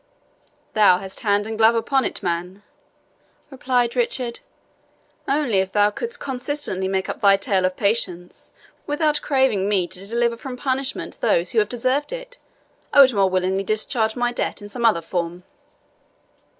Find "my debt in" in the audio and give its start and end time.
14.15-14.69